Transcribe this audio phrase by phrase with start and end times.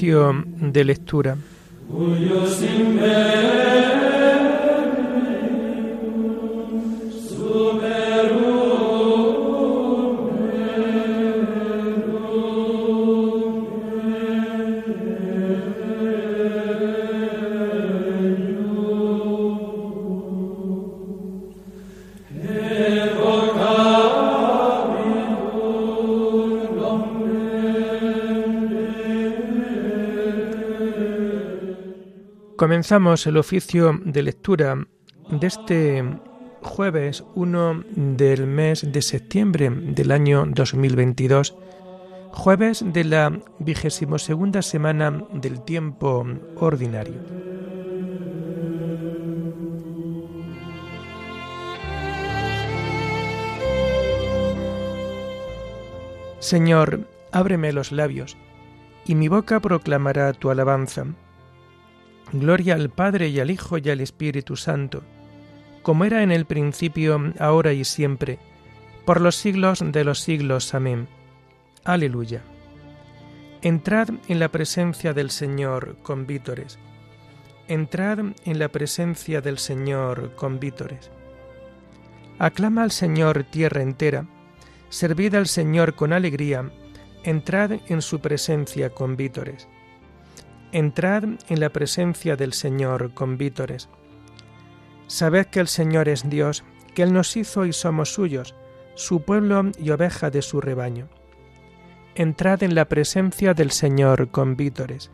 [0.00, 1.36] De lectura.
[32.62, 34.86] Comenzamos el oficio de lectura
[35.28, 36.04] de este
[36.62, 41.56] jueves 1 del mes de septiembre del año 2022,
[42.30, 47.16] jueves de la vigésimo segunda semana del tiempo ordinario.
[56.38, 58.36] Señor, ábreme los labios,
[59.04, 61.06] y mi boca proclamará tu alabanza.
[62.32, 65.02] Gloria al Padre y al Hijo y al Espíritu Santo,
[65.82, 68.38] como era en el principio, ahora y siempre,
[69.04, 70.74] por los siglos de los siglos.
[70.74, 71.08] Amén.
[71.84, 72.42] Aleluya.
[73.60, 76.78] Entrad en la presencia del Señor con vítores.
[77.68, 81.10] Entrad en la presencia del Señor con vítores.
[82.38, 84.26] Aclama al Señor tierra entera,
[84.88, 86.70] servid al Señor con alegría,
[87.24, 89.68] entrad en su presencia con vítores.
[90.72, 93.90] Entrad en la presencia del Señor con vítores.
[95.06, 96.64] Sabed que el Señor es Dios,
[96.94, 98.54] que Él nos hizo y somos suyos,
[98.94, 101.08] su pueblo y oveja de su rebaño.
[102.14, 105.10] Entrad en la presencia del Señor con vítores.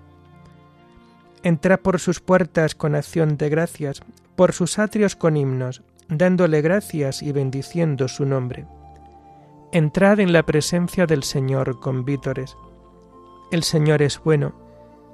[1.42, 4.00] Entrad por sus puertas con acción de gracias,
[4.36, 8.64] por sus atrios con himnos, dándole gracias y bendiciendo su nombre.
[9.72, 12.56] Entrad en la presencia del Señor con vítores.
[13.50, 14.67] El Señor es bueno,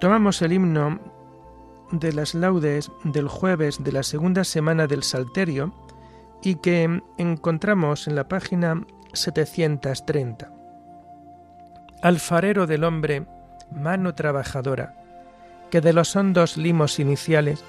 [0.00, 0.98] Tomamos el himno
[1.90, 5.74] de las laudes del jueves de la segunda semana del Salterio
[6.42, 10.50] y que encontramos en la página 730.
[12.02, 13.26] Alfarero del hombre,
[13.70, 14.96] mano trabajadora,
[15.70, 17.62] que de los hondos limos iniciales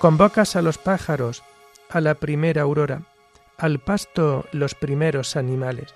[0.00, 1.44] convocas a los pájaros
[1.88, 3.02] a la primera aurora,
[3.58, 5.94] al pasto los primeros animales.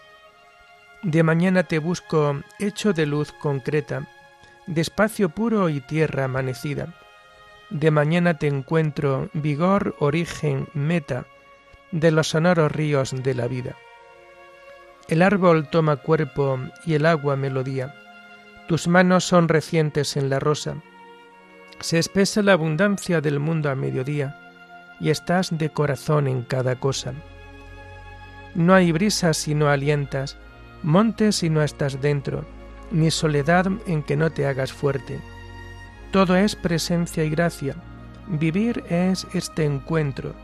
[1.03, 4.07] De mañana te busco hecho de luz concreta,
[4.67, 6.95] de espacio puro y tierra amanecida.
[7.71, 11.27] De mañana te encuentro vigor, origen, meta
[11.93, 13.77] de los sonoros ríos de la vida.
[15.09, 17.95] El árbol toma cuerpo y el agua melodía.
[18.69, 20.77] Tus manos son recientes en la rosa.
[21.81, 24.37] Se espesa la abundancia del mundo a mediodía
[25.01, 27.13] y estás de corazón en cada cosa.
[28.55, 30.39] No hay brisas si no alientas,
[30.83, 32.47] montes si no estás dentro,
[32.91, 35.21] ni soledad en que no te hagas fuerte.
[36.11, 37.75] Todo es presencia y gracia.
[38.27, 40.35] Vivir es este encuentro,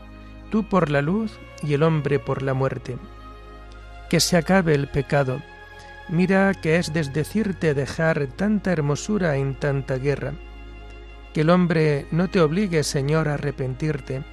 [0.49, 2.97] tú por la luz y el hombre por la muerte.
[4.09, 5.41] Que se acabe el pecado.
[6.09, 10.33] Mira que es desdecirte dejar tanta hermosura en tanta guerra.
[11.33, 14.23] Que el hombre no te obligue, Señor, a arrepentirte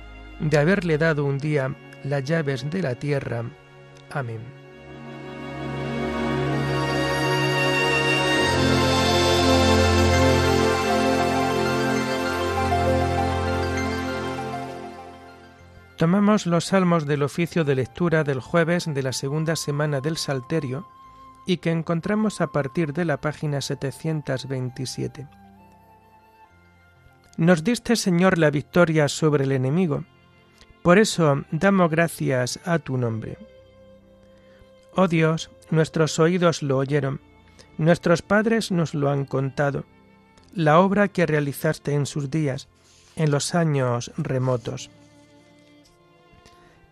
[0.40, 1.74] de haberle dado un día
[2.04, 3.44] las llaves de la tierra.
[4.10, 4.57] Amén.
[15.98, 20.86] Tomamos los salmos del oficio de lectura del jueves de la segunda semana del Salterio
[21.44, 25.26] y que encontramos a partir de la página 727.
[27.36, 30.04] Nos diste, Señor, la victoria sobre el enemigo,
[30.84, 33.36] por eso damos gracias a tu nombre.
[34.94, 37.20] Oh Dios, nuestros oídos lo oyeron,
[37.76, 39.84] nuestros padres nos lo han contado,
[40.54, 42.68] la obra que realizaste en sus días,
[43.16, 44.92] en los años remotos.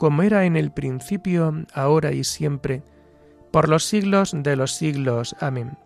[0.00, 2.82] como era en el principio, ahora y siempre,
[3.50, 5.36] por los siglos de los siglos.
[5.40, 5.76] Amén.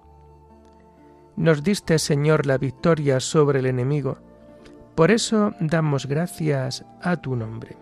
[1.34, 4.19] Nos diste, Señor, la victoria sobre el enemigo,
[4.94, 7.76] por eso damos gracias a tu nombre.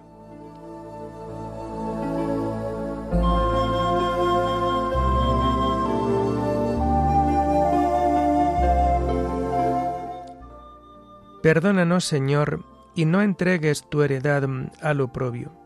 [11.43, 12.65] Perdónanos, Señor,
[12.95, 14.49] y no entregues tu heredad
[14.81, 15.62] al oprobio.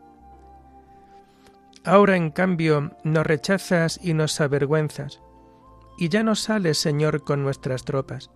[1.87, 5.21] Ahora, en cambio, nos rechazas y nos avergüenzas,
[5.97, 8.29] y ya no sales, Señor, con nuestras tropas.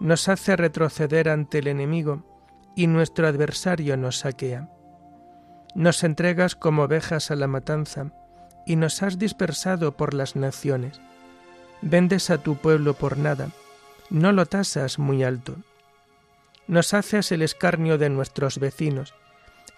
[0.00, 2.24] Nos hace retroceder ante el enemigo,
[2.74, 4.68] y nuestro adversario nos saquea.
[5.76, 8.10] Nos entregas como ovejas a la matanza,
[8.66, 11.00] y nos has dispersado por las naciones.
[11.82, 13.50] Vendes a tu pueblo por nada,
[14.10, 15.56] no lo tasas muy alto
[16.66, 19.14] nos haces el escarnio de nuestros vecinos,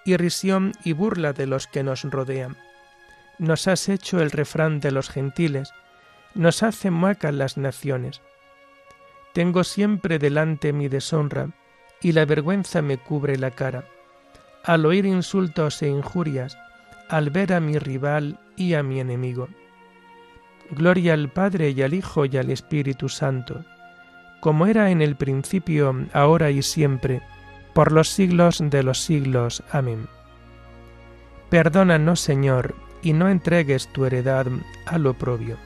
[0.05, 2.57] irrisión y burla de los que nos rodean.
[3.39, 5.73] Nos has hecho el refrán de los gentiles,
[6.35, 8.23] nos hacen muecas las naciones.
[9.33, 11.51] Tengo siempre delante mi deshonra,
[12.01, 13.85] y la vergüenza me cubre la cara.
[14.65, 16.57] Al oír insultos e injurias,
[17.09, 19.49] al ver a mi rival y a mi enemigo.
[20.71, 23.65] Gloria al Padre y al Hijo y al Espíritu Santo
[24.45, 27.23] como era en el principio, ahora y siempre,
[27.73, 29.63] por los siglos de los siglos.
[29.73, 30.07] Amén.
[31.49, 34.47] Perdónanos, Señor, y no entregues tu heredad
[34.87, 35.57] al oprobio.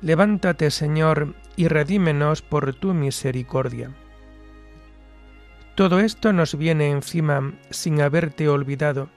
[0.00, 3.90] Levántate, Señor, y redímenos por tu misericordia
[5.76, 9.10] todo esto nos viene encima sin haberte olvidado,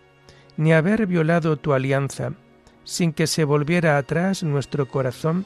[0.58, 2.34] ni haber violado tu alianza,
[2.84, 5.46] sin que se volviera atrás nuestro corazón,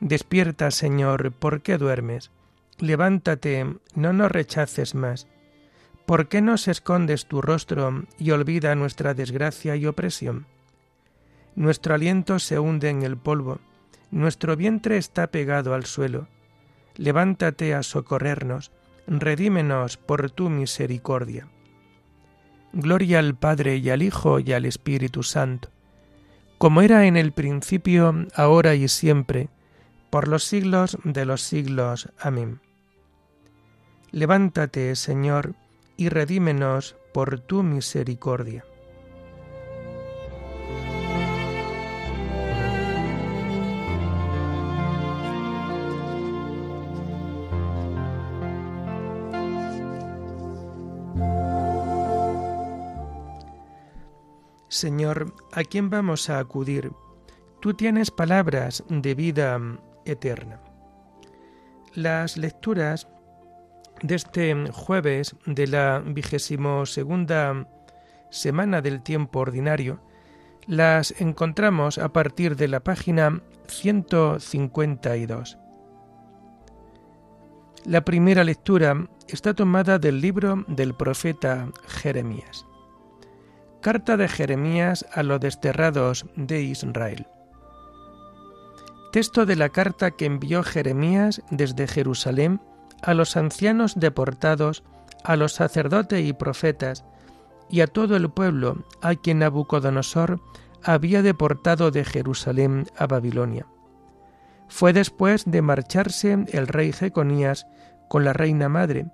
[0.00, 2.30] Despierta, Señor, ¿por qué duermes?
[2.78, 5.26] Levántate, no nos rechaces más.
[6.04, 10.46] ¿Por qué nos escondes tu rostro y olvida nuestra desgracia y opresión?
[11.54, 13.58] Nuestro aliento se hunde en el polvo,
[14.10, 16.28] nuestro vientre está pegado al suelo
[16.98, 18.72] levántate a socorrernos,
[19.06, 21.48] redímenos por tu misericordia.
[22.72, 25.70] Gloria al Padre y al Hijo y al Espíritu Santo,
[26.58, 29.48] como era en el principio, ahora y siempre,
[30.10, 32.08] por los siglos de los siglos.
[32.18, 32.60] Amén.
[34.10, 35.54] Levántate, Señor,
[35.96, 38.64] y redímenos por tu misericordia.
[54.68, 56.92] Señor, ¿a quién vamos a acudir?
[57.60, 59.58] Tú tienes palabras de vida
[60.06, 60.60] eterna.
[61.94, 63.08] Las lecturas
[64.02, 67.66] de este jueves de la vigésimo segunda
[68.30, 70.00] semana del tiempo ordinario
[70.66, 75.58] las encontramos a partir de la página 152.
[77.84, 82.66] La primera lectura está tomada del libro del profeta Jeremías.
[83.80, 87.28] Carta de Jeremías a los desterrados de Israel.
[89.16, 92.60] Texto de la carta que envió Jeremías desde Jerusalén
[93.00, 94.84] a los ancianos deportados,
[95.24, 97.02] a los sacerdotes y profetas,
[97.70, 100.42] y a todo el pueblo a quien Nabucodonosor
[100.84, 103.66] había deportado de Jerusalén a Babilonia.
[104.68, 107.66] Fue después de marcharse el rey Jeconías
[108.10, 109.06] con la reina madre,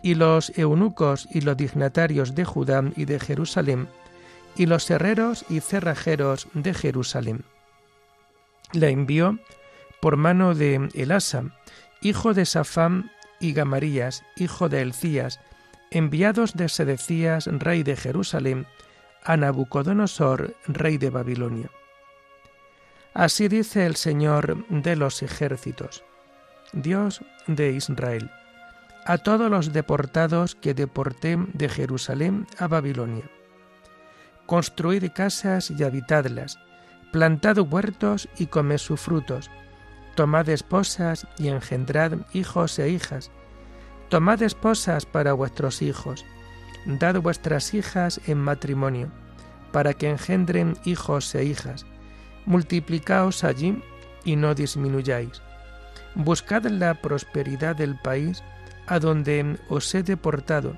[0.00, 3.88] y los eunucos y los dignatarios de Judá y de Jerusalén,
[4.54, 7.42] y los herreros y cerrajeros de Jerusalén.
[8.72, 9.38] La envió
[10.00, 11.44] por mano de Elasa,
[12.00, 13.10] hijo de Safán,
[13.40, 15.40] y Gamarías, hijo de Elcías,
[15.90, 18.66] enviados de Sedecías, rey de Jerusalén,
[19.24, 21.70] a Nabucodonosor, rey de Babilonia.
[23.12, 26.04] Así dice el Señor de los ejércitos,
[26.72, 28.30] Dios de Israel,
[29.04, 33.28] a todos los deportados que deporté de Jerusalén a Babilonia.
[34.46, 36.58] Construid casas y habitadlas,
[37.12, 39.50] plantad huertos y comed sus frutos,
[40.14, 43.30] tomad esposas y engendrad hijos e hijas,
[44.08, 46.24] tomad esposas para vuestros hijos,
[46.86, 49.08] dad vuestras hijas en matrimonio,
[49.72, 51.86] para que engendren hijos e hijas,
[52.46, 53.82] multiplicaos allí
[54.24, 55.42] y no disminuyáis.
[56.14, 58.42] Buscad la prosperidad del país
[58.86, 60.76] a donde os he deportado,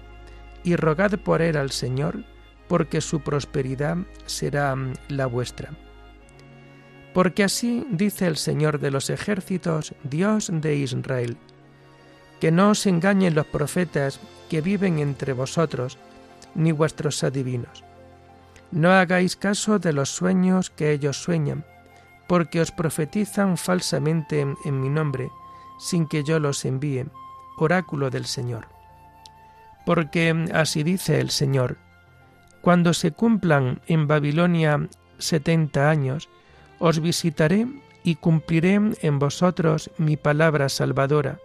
[0.65, 2.25] y rogad por él al Señor,
[2.69, 3.97] porque su prosperidad
[4.27, 4.77] será
[5.09, 5.71] la vuestra.
[7.15, 11.37] Porque así dice el Señor de los ejércitos, Dios de Israel,
[12.41, 15.99] que no os engañen los profetas que viven entre vosotros,
[16.55, 17.85] ni vuestros adivinos.
[18.71, 21.65] No hagáis caso de los sueños que ellos sueñan,
[22.27, 25.31] porque os profetizan falsamente en mi nombre,
[25.79, 27.07] sin que yo los envíe,
[27.59, 28.69] oráculo del Señor.
[29.85, 31.77] Porque así dice el Señor,
[32.61, 34.89] cuando se cumplan en Babilonia
[35.19, 36.29] setenta años,
[36.85, 37.69] os visitaré
[38.03, 41.39] y cumpliré en vosotros mi palabra salvadora,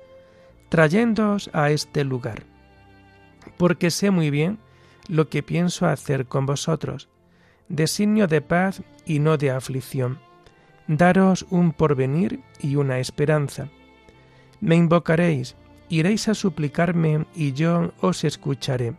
[0.70, 2.42] trayéndoos a este lugar.
[3.56, 4.58] Porque sé muy bien
[5.08, 7.08] lo que pienso hacer con vosotros,
[7.70, 10.18] designio de paz y no de aflicción,
[10.88, 13.70] daros un porvenir y una esperanza.
[14.60, 15.56] Me invocaréis,
[15.88, 18.96] iréis a suplicarme y yo os escucharé.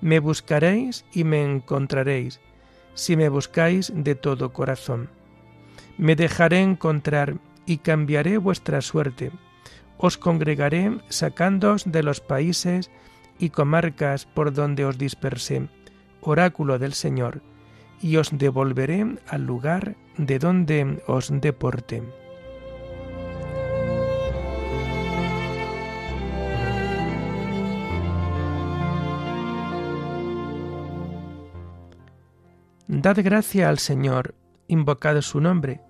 [0.00, 2.38] Me buscaréis y me encontraréis,
[2.94, 5.10] si me buscáis de todo corazón.
[6.00, 9.32] Me dejaré encontrar y cambiaré vuestra suerte.
[9.98, 12.90] Os congregaré sacándoos de los países
[13.38, 15.68] y comarcas por donde os dispersé,
[16.22, 17.42] oráculo del Señor,
[18.00, 22.02] y os devolveré al lugar de donde os deporté.
[32.88, 34.34] Dad gracia al Señor,
[34.66, 35.82] invocad su nombre,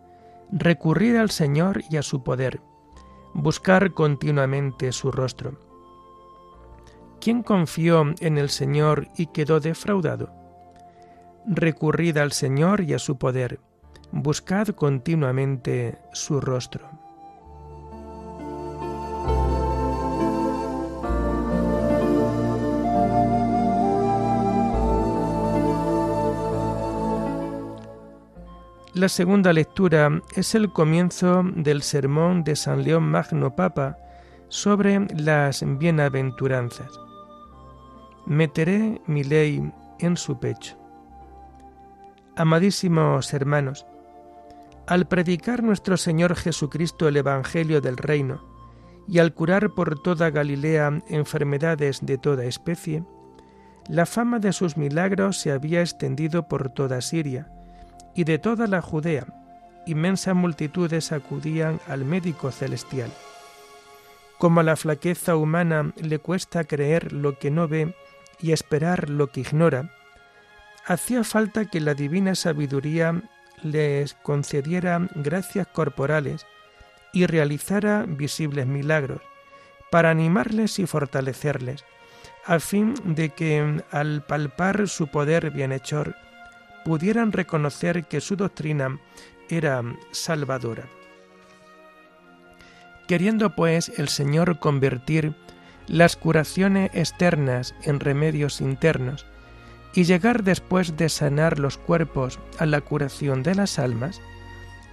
[0.52, 2.60] recurrid al Señor y a su poder,
[3.34, 5.58] buscar continuamente su rostro.
[7.20, 10.32] ¿Quién confió en el Señor y quedó defraudado?
[11.46, 13.60] Recurrid al Señor y a su poder,
[14.10, 17.09] buscad continuamente su rostro.
[29.00, 33.96] La segunda lectura es el comienzo del sermón de San León Magno Papa
[34.48, 37.00] sobre las bienaventuranzas.
[38.26, 40.76] Meteré mi ley en su pecho.
[42.36, 43.86] Amadísimos hermanos,
[44.86, 48.44] al predicar nuestro Señor Jesucristo el Evangelio del Reino
[49.08, 53.02] y al curar por toda Galilea enfermedades de toda especie,
[53.88, 57.50] la fama de sus milagros se había extendido por toda Siria,
[58.14, 59.26] y de toda la Judea,
[59.86, 63.10] inmensas multitudes acudían al médico celestial.
[64.38, 67.94] Como a la flaqueza humana le cuesta creer lo que no ve
[68.40, 69.90] y esperar lo que ignora,
[70.86, 73.22] hacía falta que la divina sabiduría
[73.62, 76.46] les concediera gracias corporales
[77.12, 79.20] y realizara visibles milagros,
[79.90, 81.84] para animarles y fortalecerles,
[82.46, 86.16] a fin de que, al palpar su poder bienhechor,
[86.84, 88.98] pudieran reconocer que su doctrina
[89.48, 89.82] era
[90.12, 90.84] salvadora.
[93.08, 95.34] Queriendo pues el Señor convertir
[95.88, 99.26] las curaciones externas en remedios internos
[99.92, 104.20] y llegar después de sanar los cuerpos a la curación de las almas,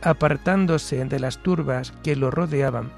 [0.01, 2.91] apartándose de las turbas que lo rodeaban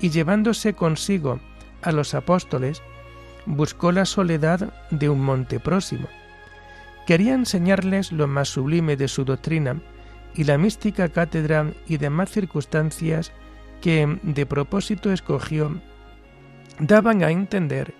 [0.00, 1.40] y llevándose consigo
[1.82, 2.82] a los apóstoles,
[3.44, 6.08] buscó la soledad de un monte próximo
[7.06, 9.80] Quería enseñarles lo más sublime de su doctrina
[10.34, 13.32] y la mística cátedra y demás circunstancias
[13.80, 15.80] que de propósito escogió
[16.78, 17.94] daban a entender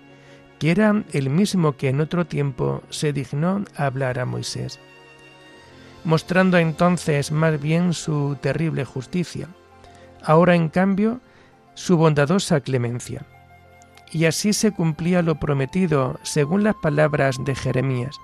[0.59, 4.79] que era el mismo que en otro tiempo se dignó hablar a Moisés,
[6.03, 9.47] mostrando entonces más bien su terrible justicia,
[10.23, 11.21] ahora en cambio
[11.75, 13.25] su bondadosa clemencia.
[14.11, 18.15] Y así se cumplía lo prometido según las palabras de Jeremías.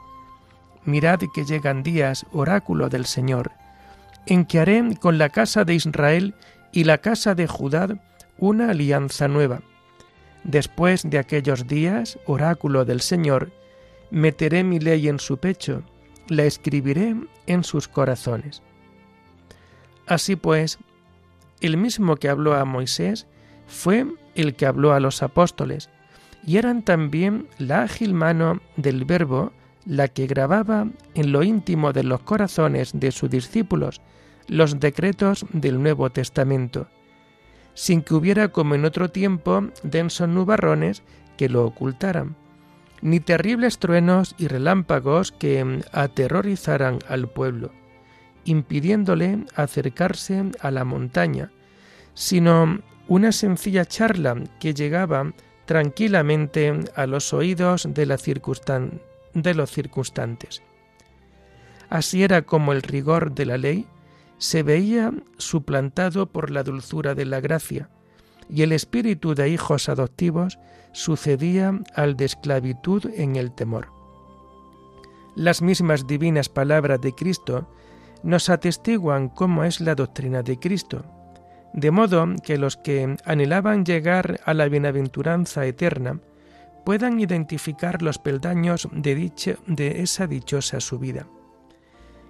[0.85, 3.51] Mirad que llegan días, oráculo del Señor,
[4.25, 6.35] en que haré con la casa de Israel
[6.71, 7.87] y la casa de Judá
[8.37, 9.61] una alianza nueva.
[10.43, 13.51] Después de aquellos días, oráculo del Señor,
[14.11, 15.83] meteré mi ley en su pecho,
[16.27, 17.15] la escribiré
[17.47, 18.61] en sus corazones.
[20.05, 20.79] Así pues,
[21.61, 23.25] el mismo que habló a Moisés
[23.67, 25.89] fue el que habló a los apóstoles,
[26.45, 29.53] y eran también la ágil mano del Verbo
[29.85, 34.01] la que grababa en lo íntimo de los corazones de sus discípulos
[34.47, 36.87] los decretos del Nuevo Testamento,
[37.73, 41.03] sin que hubiera como en otro tiempo densos nubarrones
[41.37, 42.35] que lo ocultaran,
[43.01, 47.71] ni terribles truenos y relámpagos que aterrorizaran al pueblo,
[48.45, 51.51] impidiéndole acercarse a la montaña,
[52.13, 55.33] sino una sencilla charla que llegaba
[55.65, 58.17] tranquilamente a los oídos de, la
[59.33, 60.61] de los circunstantes.
[61.89, 63.87] Así era como el rigor de la ley
[64.37, 67.89] se veía suplantado por la dulzura de la gracia,
[68.49, 70.59] y el espíritu de hijos adoptivos
[70.91, 73.87] sucedía al de esclavitud en el temor.
[75.35, 77.67] Las mismas divinas palabras de Cristo
[78.21, 81.05] nos atestiguan cómo es la doctrina de Cristo,
[81.73, 86.19] de modo que los que anhelaban llegar a la bienaventuranza eterna
[86.85, 89.31] puedan identificar los peldaños de,
[89.67, 91.27] de esa dichosa subida.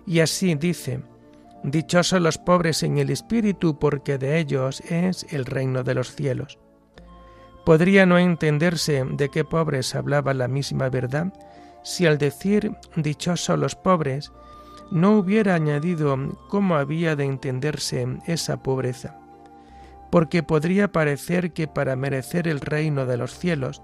[0.05, 1.01] Y así dice,
[1.63, 6.59] Dichosos los pobres en el espíritu, porque de ellos es el reino de los cielos.
[7.65, 11.31] Podría no entenderse de qué pobres hablaba la misma verdad
[11.81, 14.33] si al decir dichosos los pobres
[14.91, 16.17] no hubiera añadido
[16.49, 19.17] cómo había de entenderse esa pobreza,
[20.11, 23.81] porque podría parecer que para merecer el reino de los cielos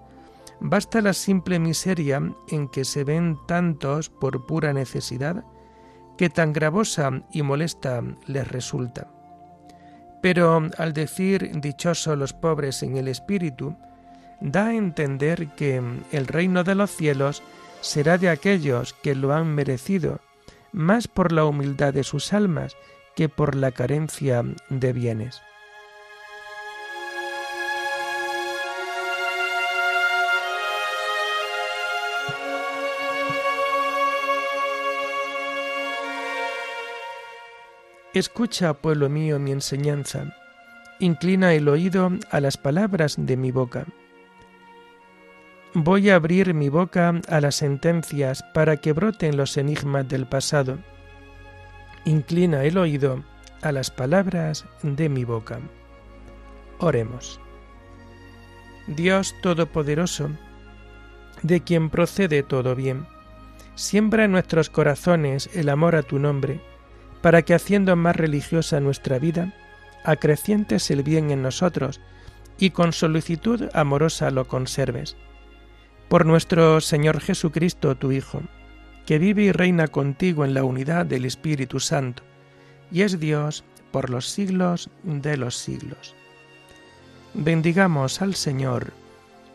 [0.59, 5.43] basta la simple miseria en que se ven tantos por pura necesidad,
[6.17, 9.07] que tan gravosa y molesta les resulta.
[10.21, 13.75] Pero al decir dichosos los pobres en el espíritu,
[14.41, 17.41] da a entender que el reino de los cielos
[17.81, 20.19] será de aquellos que lo han merecido,
[20.71, 22.75] más por la humildad de sus almas
[23.15, 25.41] que por la carencia de bienes.
[38.19, 40.35] Escucha, pueblo mío, mi enseñanza,
[40.99, 43.85] inclina el oído a las palabras de mi boca.
[45.73, 50.79] Voy a abrir mi boca a las sentencias para que broten los enigmas del pasado.
[52.03, 53.23] Inclina el oído
[53.61, 55.61] a las palabras de mi boca.
[56.79, 57.39] Oremos.
[58.87, 60.29] Dios Todopoderoso,
[61.41, 63.07] de quien procede todo bien,
[63.75, 66.59] siembra en nuestros corazones el amor a tu nombre,
[67.21, 69.53] para que haciendo más religiosa nuestra vida,
[70.03, 71.99] acrecientes el bien en nosotros
[72.57, 75.15] y con solicitud amorosa lo conserves.
[76.07, 78.41] Por nuestro Señor Jesucristo, tu Hijo,
[79.05, 82.23] que vive y reina contigo en la unidad del Espíritu Santo,
[82.91, 86.15] y es Dios por los siglos de los siglos.
[87.33, 88.93] Bendigamos al Señor,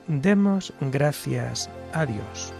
[0.06, 2.52] demos gracias a Dios.